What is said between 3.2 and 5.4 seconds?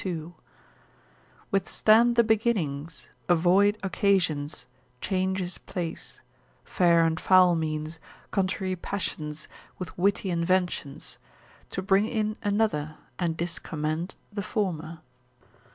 avoid occasions, change